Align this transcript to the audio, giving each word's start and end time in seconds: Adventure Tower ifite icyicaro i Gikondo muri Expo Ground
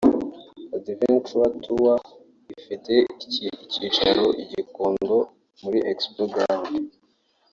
Adventure 0.77 1.47
Tower 1.63 1.97
ifite 2.53 2.93
icyicaro 3.67 4.25
i 4.41 4.43
Gikondo 4.51 5.17
muri 5.61 5.79
Expo 5.91 6.21
Ground 6.31 6.75